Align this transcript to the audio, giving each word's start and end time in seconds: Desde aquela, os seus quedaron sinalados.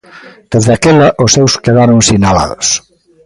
Desde 0.53 0.71
aquela, 0.77 1.07
os 1.25 1.33
seus 1.35 1.53
quedaron 1.65 1.99
sinalados. 2.09 2.67